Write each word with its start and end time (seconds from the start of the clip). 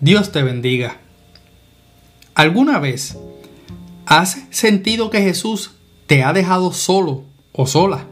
Dios 0.00 0.30
te 0.30 0.44
bendiga. 0.44 0.98
¿Alguna 2.36 2.78
vez 2.78 3.18
has 4.06 4.44
sentido 4.50 5.10
que 5.10 5.22
Jesús 5.22 5.72
te 6.06 6.22
ha 6.22 6.32
dejado 6.32 6.72
solo 6.72 7.24
o 7.50 7.66
sola? 7.66 8.04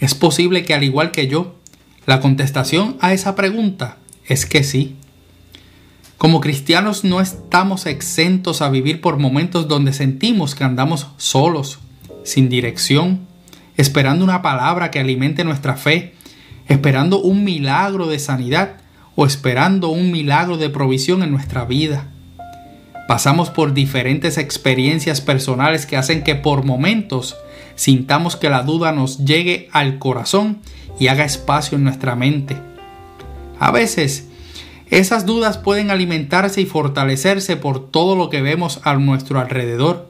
Es 0.00 0.16
posible 0.16 0.64
que 0.64 0.74
al 0.74 0.82
igual 0.82 1.12
que 1.12 1.28
yo, 1.28 1.54
la 2.06 2.20
contestación 2.20 2.96
a 3.00 3.12
esa 3.12 3.36
pregunta 3.36 3.98
es 4.26 4.46
que 4.46 4.64
sí. 4.64 4.96
Como 6.18 6.40
cristianos 6.40 7.04
no 7.04 7.20
estamos 7.20 7.86
exentos 7.86 8.62
a 8.62 8.68
vivir 8.68 9.00
por 9.00 9.16
momentos 9.16 9.68
donde 9.68 9.92
sentimos 9.92 10.56
que 10.56 10.64
andamos 10.64 11.06
solos, 11.18 11.78
sin 12.24 12.48
dirección, 12.48 13.28
esperando 13.76 14.24
una 14.24 14.42
palabra 14.42 14.90
que 14.90 14.98
alimente 14.98 15.44
nuestra 15.44 15.76
fe, 15.76 16.14
esperando 16.66 17.20
un 17.20 17.44
milagro 17.44 18.08
de 18.08 18.18
sanidad 18.18 18.79
o 19.20 19.26
esperando 19.26 19.90
un 19.90 20.10
milagro 20.10 20.56
de 20.56 20.70
provisión 20.70 21.22
en 21.22 21.30
nuestra 21.30 21.66
vida. 21.66 22.06
Pasamos 23.06 23.50
por 23.50 23.74
diferentes 23.74 24.38
experiencias 24.38 25.20
personales 25.20 25.84
que 25.84 25.98
hacen 25.98 26.24
que 26.24 26.36
por 26.36 26.64
momentos 26.64 27.36
sintamos 27.74 28.36
que 28.36 28.48
la 28.48 28.62
duda 28.62 28.92
nos 28.92 29.26
llegue 29.26 29.68
al 29.72 29.98
corazón 29.98 30.60
y 30.98 31.08
haga 31.08 31.26
espacio 31.26 31.76
en 31.76 31.84
nuestra 31.84 32.16
mente. 32.16 32.56
A 33.58 33.70
veces, 33.70 34.26
esas 34.88 35.26
dudas 35.26 35.58
pueden 35.58 35.90
alimentarse 35.90 36.62
y 36.62 36.64
fortalecerse 36.64 37.58
por 37.58 37.90
todo 37.90 38.16
lo 38.16 38.30
que 38.30 38.40
vemos 38.40 38.80
a 38.84 38.94
nuestro 38.94 39.38
alrededor, 39.38 40.08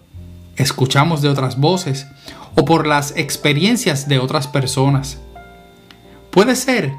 escuchamos 0.55 1.21
de 1.21 1.31
otras 1.31 1.59
voces 1.59 2.07
o 2.55 2.65
por 2.65 2.87
las 2.87 3.17
experiencias 3.17 4.07
de 4.07 4.21
otras 4.21 4.47
personas. 4.47 5.19
Puede 6.31 6.55
ser 6.55 6.93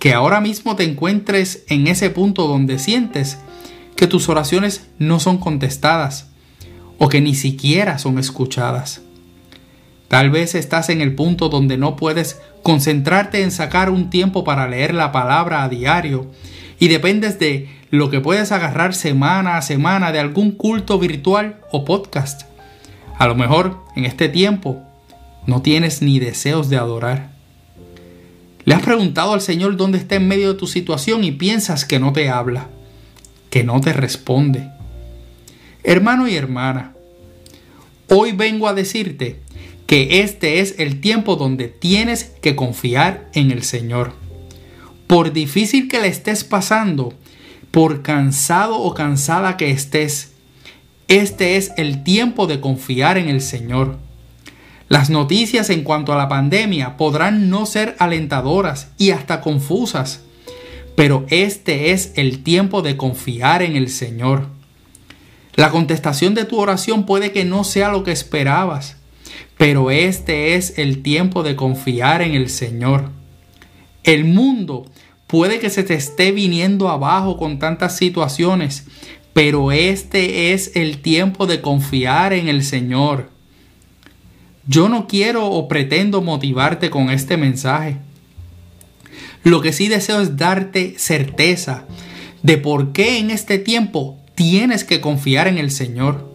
que 0.00 0.14
ahora 0.14 0.40
mismo 0.40 0.74
te 0.76 0.82
encuentres 0.82 1.62
en 1.68 1.86
ese 1.86 2.08
punto 2.08 2.48
donde 2.48 2.78
sientes 2.78 3.38
que 3.96 4.06
tus 4.06 4.30
oraciones 4.30 4.88
no 4.98 5.20
son 5.20 5.36
contestadas 5.36 6.30
o 6.98 7.08
que 7.08 7.20
ni 7.20 7.34
siquiera 7.34 7.98
son 7.98 8.18
escuchadas. 8.18 9.02
Tal 10.08 10.30
vez 10.30 10.54
estás 10.54 10.88
en 10.88 11.02
el 11.02 11.14
punto 11.14 11.50
donde 11.50 11.76
no 11.76 11.96
puedes 11.96 12.40
concentrarte 12.62 13.42
en 13.42 13.50
sacar 13.50 13.90
un 13.90 14.08
tiempo 14.08 14.42
para 14.42 14.66
leer 14.66 14.94
la 14.94 15.12
palabra 15.12 15.62
a 15.62 15.68
diario 15.68 16.30
y 16.78 16.88
dependes 16.88 17.38
de 17.38 17.68
lo 17.90 18.08
que 18.08 18.20
puedes 18.20 18.52
agarrar 18.52 18.94
semana 18.94 19.58
a 19.58 19.62
semana 19.62 20.12
de 20.12 20.18
algún 20.18 20.52
culto 20.52 20.98
virtual 20.98 21.60
o 21.72 21.84
podcast. 21.84 22.42
A 23.18 23.26
lo 23.26 23.34
mejor 23.34 23.78
en 23.96 24.06
este 24.06 24.30
tiempo 24.30 24.82
no 25.46 25.60
tienes 25.60 26.00
ni 26.00 26.18
deseos 26.18 26.70
de 26.70 26.78
adorar. 26.78 27.39
Le 28.64 28.74
has 28.74 28.82
preguntado 28.82 29.32
al 29.32 29.40
Señor 29.40 29.76
dónde 29.76 29.98
está 29.98 30.16
en 30.16 30.28
medio 30.28 30.52
de 30.52 30.58
tu 30.58 30.66
situación 30.66 31.24
y 31.24 31.32
piensas 31.32 31.84
que 31.84 31.98
no 31.98 32.12
te 32.12 32.28
habla, 32.28 32.68
que 33.48 33.64
no 33.64 33.80
te 33.80 33.92
responde. 33.92 34.68
Hermano 35.82 36.28
y 36.28 36.36
hermana, 36.36 36.94
hoy 38.08 38.32
vengo 38.32 38.68
a 38.68 38.74
decirte 38.74 39.40
que 39.86 40.20
este 40.20 40.60
es 40.60 40.76
el 40.78 41.00
tiempo 41.00 41.36
donde 41.36 41.68
tienes 41.68 42.32
que 42.42 42.54
confiar 42.54 43.28
en 43.34 43.50
el 43.50 43.62
Señor. 43.62 44.12
Por 45.06 45.32
difícil 45.32 45.88
que 45.88 46.00
le 46.00 46.08
estés 46.08 46.44
pasando, 46.44 47.14
por 47.70 48.02
cansado 48.02 48.78
o 48.78 48.94
cansada 48.94 49.56
que 49.56 49.70
estés, 49.70 50.32
este 51.08 51.56
es 51.56 51.72
el 51.76 52.04
tiempo 52.04 52.46
de 52.46 52.60
confiar 52.60 53.18
en 53.18 53.28
el 53.28 53.40
Señor. 53.40 53.98
Las 54.90 55.08
noticias 55.08 55.70
en 55.70 55.84
cuanto 55.84 56.12
a 56.12 56.16
la 56.16 56.28
pandemia 56.28 56.96
podrán 56.96 57.48
no 57.48 57.64
ser 57.64 57.94
alentadoras 58.00 58.90
y 58.98 59.10
hasta 59.10 59.40
confusas, 59.40 60.22
pero 60.96 61.24
este 61.28 61.92
es 61.92 62.12
el 62.16 62.42
tiempo 62.42 62.82
de 62.82 62.96
confiar 62.96 63.62
en 63.62 63.76
el 63.76 63.88
Señor. 63.88 64.48
La 65.54 65.70
contestación 65.70 66.34
de 66.34 66.44
tu 66.44 66.58
oración 66.58 67.06
puede 67.06 67.30
que 67.30 67.44
no 67.44 67.62
sea 67.62 67.92
lo 67.92 68.02
que 68.02 68.10
esperabas, 68.10 68.96
pero 69.56 69.92
este 69.92 70.56
es 70.56 70.76
el 70.76 71.02
tiempo 71.02 71.44
de 71.44 71.54
confiar 71.54 72.20
en 72.20 72.34
el 72.34 72.50
Señor. 72.50 73.10
El 74.02 74.24
mundo 74.24 74.86
puede 75.28 75.60
que 75.60 75.70
se 75.70 75.84
te 75.84 75.94
esté 75.94 76.32
viniendo 76.32 76.88
abajo 76.88 77.36
con 77.36 77.60
tantas 77.60 77.96
situaciones, 77.96 78.88
pero 79.34 79.70
este 79.70 80.52
es 80.52 80.72
el 80.74 81.00
tiempo 81.00 81.46
de 81.46 81.60
confiar 81.60 82.32
en 82.32 82.48
el 82.48 82.64
Señor. 82.64 83.38
Yo 84.66 84.88
no 84.88 85.06
quiero 85.06 85.46
o 85.46 85.68
pretendo 85.68 86.22
motivarte 86.22 86.90
con 86.90 87.10
este 87.10 87.36
mensaje. 87.36 87.96
Lo 89.42 89.60
que 89.62 89.72
sí 89.72 89.88
deseo 89.88 90.20
es 90.20 90.36
darte 90.36 90.94
certeza 90.98 91.84
de 92.42 92.58
por 92.58 92.92
qué 92.92 93.18
en 93.18 93.30
este 93.30 93.58
tiempo 93.58 94.18
tienes 94.34 94.84
que 94.84 95.00
confiar 95.00 95.48
en 95.48 95.58
el 95.58 95.70
Señor. 95.70 96.30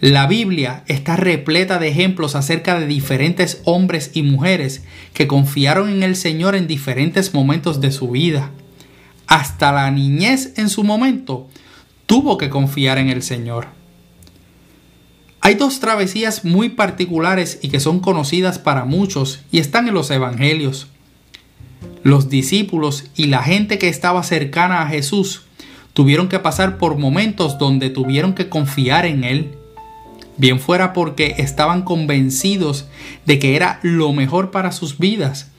La 0.00 0.26
Biblia 0.26 0.82
está 0.86 1.16
repleta 1.16 1.78
de 1.78 1.88
ejemplos 1.88 2.34
acerca 2.34 2.80
de 2.80 2.86
diferentes 2.86 3.60
hombres 3.64 4.10
y 4.14 4.22
mujeres 4.22 4.82
que 5.12 5.26
confiaron 5.26 5.90
en 5.90 6.02
el 6.02 6.16
Señor 6.16 6.54
en 6.54 6.66
diferentes 6.66 7.34
momentos 7.34 7.80
de 7.80 7.92
su 7.92 8.08
vida. 8.10 8.50
Hasta 9.26 9.72
la 9.72 9.90
niñez 9.90 10.54
en 10.56 10.70
su 10.70 10.84
momento 10.84 11.48
tuvo 12.06 12.38
que 12.38 12.48
confiar 12.50 12.98
en 12.98 13.10
el 13.10 13.22
Señor. 13.22 13.79
Hay 15.42 15.54
dos 15.54 15.80
travesías 15.80 16.44
muy 16.44 16.68
particulares 16.68 17.58
y 17.62 17.68
que 17.68 17.80
son 17.80 18.00
conocidas 18.00 18.58
para 18.58 18.84
muchos 18.84 19.40
y 19.50 19.58
están 19.58 19.88
en 19.88 19.94
los 19.94 20.10
evangelios. 20.10 20.88
Los 22.02 22.28
discípulos 22.28 23.04
y 23.16 23.26
la 23.26 23.42
gente 23.42 23.78
que 23.78 23.88
estaba 23.88 24.22
cercana 24.22 24.82
a 24.82 24.86
Jesús 24.88 25.42
tuvieron 25.94 26.28
que 26.28 26.38
pasar 26.38 26.76
por 26.76 26.98
momentos 26.98 27.58
donde 27.58 27.88
tuvieron 27.88 28.34
que 28.34 28.50
confiar 28.50 29.06
en 29.06 29.24
Él, 29.24 29.54
bien 30.36 30.60
fuera 30.60 30.92
porque 30.92 31.36
estaban 31.38 31.82
convencidos 31.82 32.86
de 33.24 33.38
que 33.38 33.56
era 33.56 33.80
lo 33.82 34.12
mejor 34.12 34.50
para 34.50 34.72
sus 34.72 34.98
vidas 34.98 35.50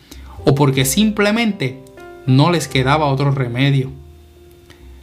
o 0.45 0.53
porque 0.53 0.85
simplemente 0.85 1.79
no 2.27 2.51
les 2.51 2.67
quedaba 2.67 3.07
otro 3.07 3.31
remedio. 3.31 3.91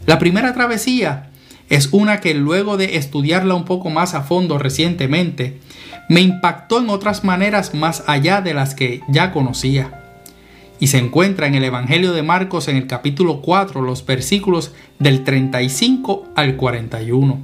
La 0.06 0.18
primera 0.18 0.54
travesía 0.54 1.27
es 1.68 1.88
una 1.92 2.20
que 2.20 2.34
luego 2.34 2.76
de 2.76 2.96
estudiarla 2.96 3.54
un 3.54 3.64
poco 3.64 3.90
más 3.90 4.14
a 4.14 4.22
fondo 4.22 4.58
recientemente, 4.58 5.58
me 6.08 6.20
impactó 6.20 6.78
en 6.78 6.90
otras 6.90 7.24
maneras 7.24 7.74
más 7.74 8.04
allá 8.06 8.40
de 8.40 8.54
las 8.54 8.74
que 8.74 9.02
ya 9.08 9.32
conocía. 9.32 10.04
Y 10.80 10.86
se 10.86 10.98
encuentra 10.98 11.46
en 11.46 11.54
el 11.54 11.64
Evangelio 11.64 12.12
de 12.12 12.22
Marcos 12.22 12.68
en 12.68 12.76
el 12.76 12.86
capítulo 12.86 13.42
4, 13.42 13.82
los 13.82 14.06
versículos 14.06 14.72
del 14.98 15.24
35 15.24 16.28
al 16.34 16.56
41. 16.56 17.38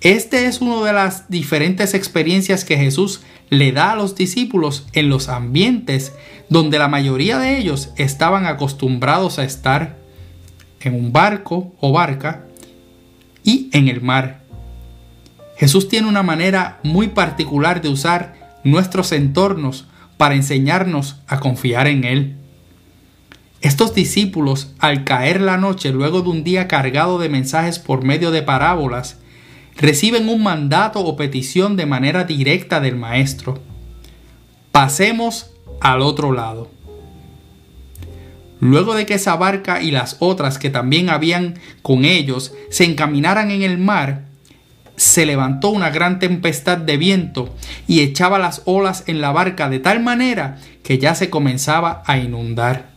Este 0.00 0.46
es 0.46 0.60
una 0.60 0.86
de 0.86 0.92
las 0.92 1.28
diferentes 1.28 1.94
experiencias 1.94 2.64
que 2.64 2.76
Jesús 2.76 3.22
le 3.50 3.72
da 3.72 3.92
a 3.92 3.96
los 3.96 4.14
discípulos 4.14 4.86
en 4.92 5.08
los 5.08 5.28
ambientes 5.28 6.12
donde 6.48 6.78
la 6.78 6.86
mayoría 6.86 7.38
de 7.38 7.58
ellos 7.58 7.90
estaban 7.96 8.46
acostumbrados 8.46 9.38
a 9.40 9.44
estar 9.44 9.96
en 10.80 10.94
un 10.94 11.12
barco 11.12 11.72
o 11.80 11.90
barca 11.90 12.44
y 13.48 13.70
en 13.72 13.88
el 13.88 14.02
mar. 14.02 14.42
Jesús 15.56 15.88
tiene 15.88 16.06
una 16.06 16.22
manera 16.22 16.80
muy 16.82 17.08
particular 17.08 17.80
de 17.80 17.88
usar 17.88 18.34
nuestros 18.62 19.10
entornos 19.10 19.86
para 20.18 20.34
enseñarnos 20.34 21.22
a 21.26 21.40
confiar 21.40 21.86
en 21.86 22.04
Él. 22.04 22.36
Estos 23.62 23.94
discípulos, 23.94 24.74
al 24.78 25.04
caer 25.04 25.40
la 25.40 25.56
noche 25.56 25.92
luego 25.92 26.20
de 26.20 26.28
un 26.28 26.44
día 26.44 26.68
cargado 26.68 27.18
de 27.18 27.30
mensajes 27.30 27.78
por 27.78 28.04
medio 28.04 28.32
de 28.32 28.42
parábolas, 28.42 29.16
reciben 29.78 30.28
un 30.28 30.42
mandato 30.42 31.00
o 31.00 31.16
petición 31.16 31.74
de 31.76 31.86
manera 31.86 32.24
directa 32.24 32.80
del 32.80 32.96
Maestro. 32.96 33.62
Pasemos 34.72 35.52
al 35.80 36.02
otro 36.02 36.32
lado. 36.32 36.70
Luego 38.60 38.94
de 38.94 39.06
que 39.06 39.14
esa 39.14 39.36
barca 39.36 39.82
y 39.82 39.90
las 39.90 40.16
otras 40.18 40.58
que 40.58 40.70
también 40.70 41.10
habían 41.10 41.58
con 41.82 42.04
ellos 42.04 42.52
se 42.70 42.84
encaminaran 42.84 43.50
en 43.50 43.62
el 43.62 43.78
mar, 43.78 44.24
se 44.96 45.26
levantó 45.26 45.70
una 45.70 45.90
gran 45.90 46.18
tempestad 46.18 46.78
de 46.78 46.96
viento 46.96 47.54
y 47.86 48.00
echaba 48.00 48.38
las 48.38 48.62
olas 48.64 49.04
en 49.06 49.20
la 49.20 49.30
barca 49.30 49.68
de 49.68 49.78
tal 49.78 50.00
manera 50.00 50.58
que 50.82 50.98
ya 50.98 51.14
se 51.14 51.30
comenzaba 51.30 52.02
a 52.04 52.18
inundar. 52.18 52.90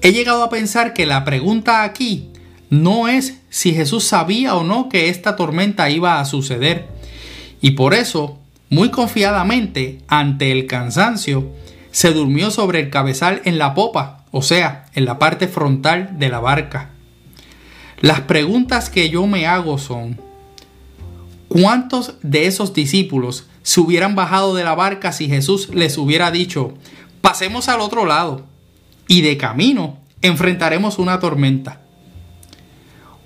He 0.00 0.12
llegado 0.12 0.42
a 0.42 0.50
pensar 0.50 0.94
que 0.94 1.06
la 1.06 1.24
pregunta 1.24 1.84
aquí 1.84 2.30
no 2.70 3.08
es 3.08 3.40
si 3.50 3.74
Jesús 3.74 4.04
sabía 4.04 4.56
o 4.56 4.64
no 4.64 4.88
que 4.88 5.10
esta 5.10 5.36
tormenta 5.36 5.90
iba 5.90 6.18
a 6.18 6.24
suceder, 6.24 6.88
y 7.60 7.72
por 7.72 7.92
eso, 7.94 8.40
muy 8.70 8.90
confiadamente, 8.90 10.00
ante 10.08 10.50
el 10.50 10.66
cansancio, 10.66 11.52
se 11.92 12.12
durmió 12.12 12.50
sobre 12.50 12.80
el 12.80 12.90
cabezal 12.90 13.42
en 13.44 13.58
la 13.58 13.74
popa, 13.74 14.24
o 14.32 14.42
sea, 14.42 14.86
en 14.94 15.04
la 15.04 15.18
parte 15.18 15.46
frontal 15.46 16.18
de 16.18 16.30
la 16.30 16.40
barca. 16.40 16.90
Las 18.00 18.22
preguntas 18.22 18.90
que 18.90 19.10
yo 19.10 19.26
me 19.26 19.46
hago 19.46 19.78
son, 19.78 20.18
¿cuántos 21.48 22.14
de 22.22 22.46
esos 22.46 22.74
discípulos 22.74 23.46
se 23.62 23.80
hubieran 23.80 24.16
bajado 24.16 24.54
de 24.54 24.64
la 24.64 24.74
barca 24.74 25.12
si 25.12 25.28
Jesús 25.28 25.68
les 25.72 25.98
hubiera 25.98 26.30
dicho, 26.32 26.74
pasemos 27.20 27.68
al 27.68 27.80
otro 27.80 28.06
lado? 28.06 28.46
Y 29.06 29.20
de 29.20 29.36
camino 29.36 29.98
enfrentaremos 30.22 30.98
una 30.98 31.20
tormenta. 31.20 31.82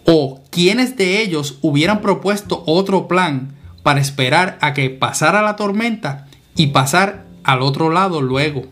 ¿O 0.04 0.42
quiénes 0.50 0.96
de 0.96 1.22
ellos 1.22 1.58
hubieran 1.62 2.00
propuesto 2.00 2.64
otro 2.66 3.06
plan 3.06 3.54
para 3.82 4.00
esperar 4.00 4.58
a 4.60 4.74
que 4.74 4.90
pasara 4.90 5.42
la 5.42 5.56
tormenta 5.56 6.26
y 6.56 6.68
pasar 6.68 7.25
al 7.46 7.62
otro 7.62 7.90
lado 7.90 8.20
luego? 8.20 8.66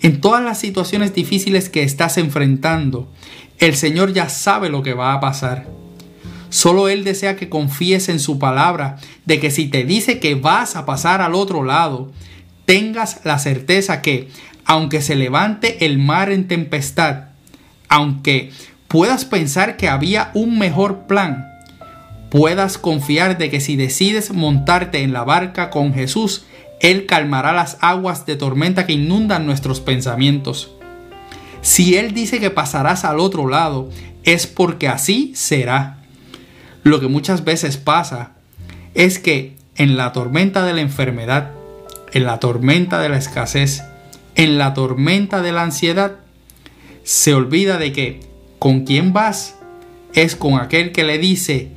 En 0.00 0.20
todas 0.20 0.44
las 0.44 0.60
situaciones 0.60 1.14
difíciles 1.14 1.70
que 1.70 1.82
estás 1.82 2.18
enfrentando, 2.18 3.08
el 3.58 3.74
Señor 3.74 4.12
ya 4.12 4.28
sabe 4.28 4.68
lo 4.68 4.82
que 4.82 4.92
va 4.92 5.14
a 5.14 5.20
pasar. 5.20 5.66
Solo 6.50 6.88
Él 6.88 7.04
desea 7.04 7.34
que 7.34 7.48
confíes 7.48 8.10
en 8.10 8.20
su 8.20 8.38
palabra, 8.38 8.98
de 9.24 9.40
que 9.40 9.50
si 9.50 9.66
te 9.66 9.84
dice 9.84 10.20
que 10.20 10.34
vas 10.34 10.76
a 10.76 10.84
pasar 10.84 11.22
al 11.22 11.34
otro 11.34 11.64
lado, 11.64 12.12
tengas 12.66 13.22
la 13.24 13.38
certeza 13.38 14.02
que, 14.02 14.28
aunque 14.66 15.00
se 15.00 15.16
levante 15.16 15.86
el 15.86 15.98
mar 15.98 16.30
en 16.30 16.48
tempestad, 16.48 17.28
aunque 17.88 18.52
puedas 18.88 19.24
pensar 19.24 19.78
que 19.78 19.88
había 19.88 20.30
un 20.34 20.58
mejor 20.58 21.06
plan, 21.06 21.48
puedas 22.30 22.76
confiar 22.76 23.38
de 23.38 23.48
que 23.48 23.60
si 23.62 23.76
decides 23.76 24.32
montarte 24.32 25.02
en 25.02 25.14
la 25.14 25.24
barca 25.24 25.70
con 25.70 25.94
Jesús, 25.94 26.44
Él 26.80 27.06
calmará 27.06 27.52
las 27.52 27.78
aguas 27.80 28.26
de 28.26 28.36
tormenta 28.36 28.86
que 28.86 28.92
inundan 28.92 29.46
nuestros 29.46 29.80
pensamientos. 29.80 30.72
Si 31.62 31.96
Él 31.96 32.12
dice 32.12 32.38
que 32.38 32.50
pasarás 32.50 33.04
al 33.04 33.18
otro 33.18 33.48
lado, 33.48 33.90
es 34.24 34.46
porque 34.46 34.88
así 34.88 35.32
será. 35.34 35.98
Lo 36.82 37.00
que 37.00 37.08
muchas 37.08 37.44
veces 37.44 37.76
pasa 37.76 38.32
es 38.94 39.18
que 39.18 39.56
en 39.76 39.96
la 39.96 40.12
tormenta 40.12 40.64
de 40.64 40.74
la 40.74 40.80
enfermedad, 40.80 41.50
en 42.12 42.24
la 42.24 42.38
tormenta 42.38 43.00
de 43.00 43.08
la 43.08 43.18
escasez, 43.18 43.82
en 44.34 44.58
la 44.58 44.74
tormenta 44.74 45.42
de 45.42 45.52
la 45.52 45.62
ansiedad, 45.62 46.16
se 47.02 47.34
olvida 47.34 47.78
de 47.78 47.92
que 47.92 48.20
con 48.58 48.84
quién 48.84 49.12
vas 49.12 49.56
es 50.14 50.34
con 50.34 50.54
aquel 50.58 50.92
que 50.92 51.04
le 51.04 51.18
dice, 51.18 51.70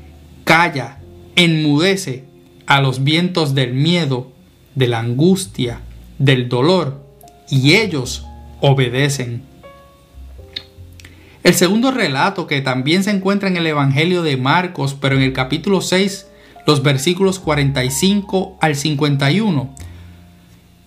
calla, 0.44 1.00
enmudece 1.36 2.24
a 2.66 2.82
los 2.82 3.04
vientos 3.04 3.54
del 3.54 3.74
miedo, 3.74 4.32
de 4.80 4.88
la 4.88 5.00
angustia, 5.00 5.82
del 6.20 6.48
dolor, 6.48 7.06
y 7.50 7.76
ellos 7.76 8.26
obedecen. 8.62 9.44
El 11.44 11.54
segundo 11.54 11.92
relato 11.92 12.48
que 12.48 12.62
también 12.62 13.04
se 13.04 13.12
encuentra 13.12 13.50
en 13.50 13.58
el 13.58 13.68
Evangelio 13.68 14.24
de 14.24 14.38
Marcos, 14.38 14.96
pero 15.00 15.18
en 15.18 15.22
el 15.22 15.34
capítulo 15.34 15.82
6, 15.82 16.28
los 16.66 16.82
versículos 16.82 17.40
45 17.40 18.58
al 18.62 18.76
51. 18.76 19.70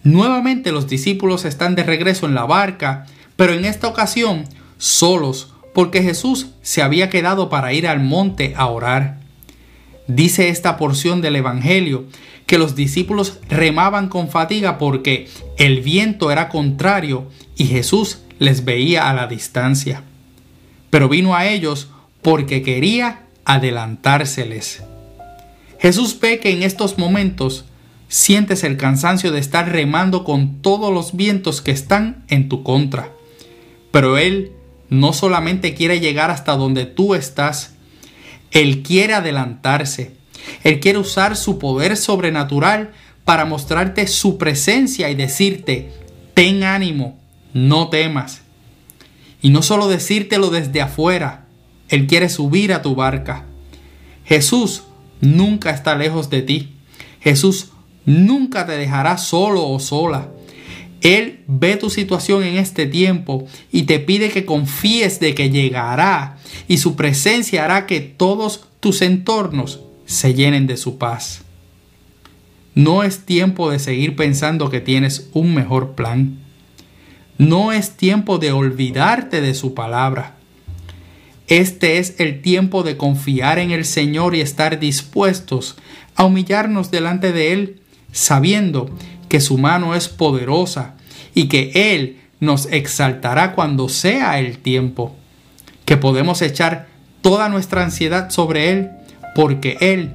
Nuevamente 0.04 0.72
los 0.72 0.88
discípulos 0.88 1.44
están 1.44 1.74
de 1.74 1.84
regreso 1.84 2.24
en 2.24 2.34
la 2.34 2.44
barca, 2.44 3.04
pero 3.36 3.52
en 3.52 3.66
esta 3.66 3.88
ocasión 3.88 4.44
solos, 4.78 5.52
porque 5.74 6.02
Jesús 6.02 6.46
se 6.62 6.80
había 6.80 7.10
quedado 7.10 7.50
para 7.50 7.74
ir 7.74 7.86
al 7.86 8.00
monte 8.00 8.54
a 8.56 8.66
orar. 8.66 9.21
Dice 10.14 10.48
esta 10.48 10.76
porción 10.76 11.20
del 11.20 11.36
Evangelio 11.36 12.04
que 12.46 12.58
los 12.58 12.74
discípulos 12.74 13.38
remaban 13.48 14.08
con 14.08 14.28
fatiga 14.28 14.78
porque 14.78 15.28
el 15.58 15.80
viento 15.80 16.30
era 16.30 16.48
contrario 16.48 17.28
y 17.56 17.66
Jesús 17.66 18.18
les 18.38 18.64
veía 18.64 19.08
a 19.08 19.14
la 19.14 19.26
distancia 19.26 20.02
pero 20.92 21.08
vino 21.08 21.34
a 21.34 21.46
ellos 21.46 21.88
porque 22.20 22.60
quería 22.60 23.22
adelantárseles. 23.46 24.82
Jesús 25.78 26.20
ve 26.20 26.38
que 26.38 26.50
en 26.50 26.62
estos 26.62 26.98
momentos 26.98 27.64
sientes 28.08 28.62
el 28.62 28.76
cansancio 28.76 29.32
de 29.32 29.38
estar 29.40 29.72
remando 29.72 30.22
con 30.22 30.60
todos 30.60 30.92
los 30.92 31.16
vientos 31.16 31.62
que 31.62 31.70
están 31.70 32.26
en 32.28 32.50
tu 32.50 32.62
contra. 32.62 33.10
Pero 33.90 34.18
Él 34.18 34.52
no 34.90 35.14
solamente 35.14 35.72
quiere 35.72 35.98
llegar 35.98 36.30
hasta 36.30 36.56
donde 36.56 36.84
tú 36.84 37.14
estás, 37.14 37.71
Él 38.52 38.82
quiere 38.82 39.14
adelantarse. 39.14 40.16
Él 40.62 40.80
quiere 40.80 40.98
usar 40.98 41.36
su 41.36 41.58
poder 41.58 41.96
sobrenatural 41.96 42.92
para 43.24 43.44
mostrarte 43.44 44.06
su 44.06 44.38
presencia 44.38 45.10
y 45.10 45.14
decirte, 45.14 45.92
ten 46.34 46.62
ánimo, 46.62 47.18
no 47.52 47.88
temas. 47.88 48.42
Y 49.40 49.50
no 49.50 49.62
solo 49.62 49.88
decírtelo 49.88 50.50
desde 50.50 50.80
afuera, 50.80 51.46
Él 51.88 52.06
quiere 52.06 52.28
subir 52.28 52.72
a 52.72 52.82
tu 52.82 52.94
barca. 52.94 53.44
Jesús 54.24 54.84
nunca 55.20 55.70
está 55.70 55.96
lejos 55.96 56.30
de 56.30 56.42
ti. 56.42 56.74
Jesús 57.20 57.70
nunca 58.04 58.66
te 58.66 58.72
dejará 58.72 59.18
solo 59.18 59.68
o 59.68 59.80
sola. 59.80 60.28
Él 61.02 61.40
ve 61.48 61.76
tu 61.76 61.90
situación 61.90 62.44
en 62.44 62.56
este 62.56 62.86
tiempo 62.86 63.46
y 63.72 63.82
te 63.82 63.98
pide 63.98 64.30
que 64.30 64.44
confíes 64.44 65.18
de 65.20 65.34
que 65.34 65.50
llegará 65.50 66.38
y 66.68 66.78
su 66.78 66.94
presencia 66.94 67.64
hará 67.64 67.86
que 67.86 68.00
todos 68.00 68.68
tus 68.80 69.02
entornos 69.02 69.80
se 70.06 70.34
llenen 70.34 70.66
de 70.66 70.76
su 70.76 70.98
paz. 70.98 71.42
No 72.74 73.02
es 73.02 73.26
tiempo 73.26 73.70
de 73.70 73.78
seguir 73.78 74.16
pensando 74.16 74.70
que 74.70 74.80
tienes 74.80 75.28
un 75.32 75.54
mejor 75.54 75.94
plan. 75.94 76.38
No 77.36 77.72
es 77.72 77.96
tiempo 77.96 78.38
de 78.38 78.52
olvidarte 78.52 79.40
de 79.40 79.54
su 79.54 79.74
palabra. 79.74 80.36
Este 81.48 81.98
es 81.98 82.18
el 82.18 82.40
tiempo 82.40 82.82
de 82.82 82.96
confiar 82.96 83.58
en 83.58 83.72
el 83.72 83.84
Señor 83.84 84.34
y 84.34 84.40
estar 84.40 84.78
dispuestos 84.78 85.76
a 86.14 86.24
humillarnos 86.24 86.90
delante 86.90 87.32
de 87.32 87.52
Él, 87.52 87.81
sabiendo 88.12 88.90
que 89.28 89.40
su 89.40 89.58
mano 89.58 89.94
es 89.94 90.08
poderosa 90.08 90.94
y 91.34 91.48
que 91.48 91.72
Él 91.74 92.18
nos 92.38 92.66
exaltará 92.66 93.54
cuando 93.54 93.88
sea 93.88 94.38
el 94.38 94.58
tiempo, 94.58 95.16
que 95.84 95.96
podemos 95.96 96.42
echar 96.42 96.88
toda 97.22 97.48
nuestra 97.48 97.82
ansiedad 97.82 98.30
sobre 98.30 98.70
Él, 98.70 98.90
porque 99.34 99.76
Él 99.80 100.14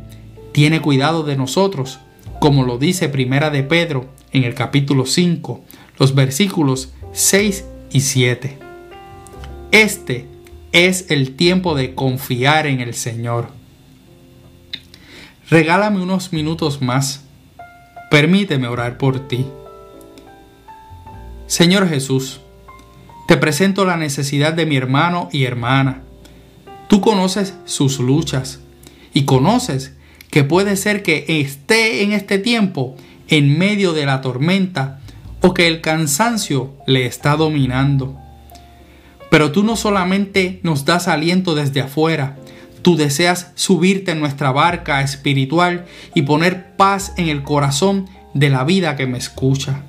tiene 0.52 0.82
cuidado 0.82 1.24
de 1.24 1.36
nosotros, 1.36 2.00
como 2.40 2.64
lo 2.64 2.78
dice 2.78 3.10
Primera 3.10 3.50
de 3.50 3.64
Pedro 3.64 4.10
en 4.32 4.44
el 4.44 4.54
capítulo 4.54 5.06
5, 5.06 5.64
los 5.98 6.16
versículos 6.16 6.94
6 7.14 7.66
y 7.92 8.02
7. 8.02 8.58
Este 9.72 10.28
es 10.72 11.10
el 11.10 11.36
tiempo 11.36 11.76
de 11.76 11.96
confiar 11.96 12.68
en 12.68 12.82
el 12.82 12.94
Señor. 12.94 13.50
Regálame 15.50 16.02
unos 16.02 16.34
minutos 16.34 16.82
más. 16.82 17.27
Permíteme 18.10 18.68
orar 18.68 18.98
por 18.98 19.28
ti. 19.28 19.46
Señor 21.46 21.90
Jesús, 21.90 22.40
te 23.28 23.36
presento 23.36 23.84
la 23.84 23.98
necesidad 23.98 24.54
de 24.54 24.66
mi 24.66 24.78
hermano 24.78 25.28
y 25.34 25.44
hermana. 25.44 26.04
Tú 26.88 27.02
conoces 27.02 27.54
sus 27.66 28.00
luchas 28.00 28.62
y 29.14 29.26
conoces 29.26 29.94
que 30.30 30.46
puede 30.46 30.78
ser 30.78 31.04
que 31.04 31.26
esté 31.28 32.04
en 32.04 32.14
este 32.14 32.40
tiempo 32.40 32.96
en 33.28 33.58
medio 33.58 33.92
de 33.92 34.06
la 34.06 34.22
tormenta 34.22 35.02
o 35.42 35.54
que 35.54 35.68
el 35.68 35.82
cansancio 35.82 36.74
le 36.86 37.06
está 37.06 37.36
dominando. 37.36 38.18
Pero 39.30 39.52
tú 39.52 39.64
no 39.64 39.76
solamente 39.76 40.62
nos 40.64 40.86
das 40.86 41.10
aliento 41.10 41.56
desde 41.56 41.82
afuera, 41.82 42.38
tú 42.88 42.96
deseas 42.96 43.52
subirte 43.56 44.12
en 44.12 44.22
nuestra 44.22 44.54
barca 44.54 45.02
espiritual 45.02 45.88
y 46.16 46.22
poner 46.22 46.78
paz 46.78 47.12
en 47.18 47.28
el 47.28 47.44
corazón 47.44 48.10
de 48.34 48.50
la 48.50 48.64
vida 48.64 48.96
que 48.96 49.06
me 49.06 49.18
escucha. 49.18 49.82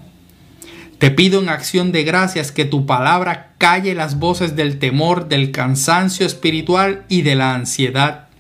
Te 0.99 1.13
pido 1.13 1.41
en 1.41 1.49
acción 1.49 1.93
de 1.93 2.03
gracias 2.03 2.51
que 2.51 2.65
tu 2.65 2.87
palabra 2.87 3.55
calle 3.57 3.95
las 3.95 4.19
voces 4.19 4.57
del 4.57 4.81
temor, 4.81 5.29
del 5.29 5.53
cansancio 5.53 6.27
espiritual 6.27 7.05
y 7.09 7.23
de 7.23 7.37
la 7.37 7.55
ansiedad. 7.55 8.31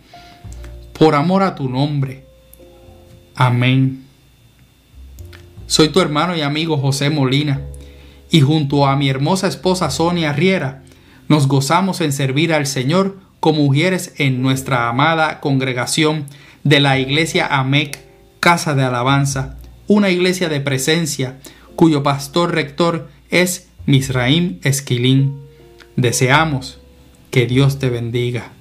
Por 0.92 1.14
amor 1.14 1.44
a 1.44 1.54
tu 1.54 1.68
nombre. 1.68 2.24
Amén. 3.36 4.06
Soy 5.68 5.90
tu 5.90 6.00
hermano 6.00 6.34
y 6.34 6.40
amigo 6.40 6.78
José 6.78 7.10
Molina, 7.10 7.60
y 8.28 8.40
junto 8.40 8.88
a 8.88 8.96
mi 8.96 9.08
hermosa 9.08 9.46
esposa 9.46 9.88
Sonia 9.90 10.32
Riera, 10.32 10.82
nos 11.28 11.46
gozamos 11.46 12.00
en 12.00 12.12
servir 12.12 12.52
al 12.52 12.66
Señor 12.66 13.27
como 13.48 13.62
mujeres 13.62 14.12
en 14.18 14.42
nuestra 14.42 14.90
amada 14.90 15.40
congregación 15.40 16.26
de 16.64 16.80
la 16.80 16.98
iglesia 16.98 17.46
AMEC, 17.46 17.98
Casa 18.40 18.74
de 18.74 18.82
Alabanza, 18.82 19.56
una 19.86 20.10
iglesia 20.10 20.50
de 20.50 20.60
presencia, 20.60 21.38
cuyo 21.74 22.02
pastor 22.02 22.54
rector 22.54 23.08
es 23.30 23.70
Misraim 23.86 24.58
Esquilín. 24.64 25.38
Deseamos 25.96 26.78
que 27.30 27.46
Dios 27.46 27.78
te 27.78 27.88
bendiga. 27.88 28.52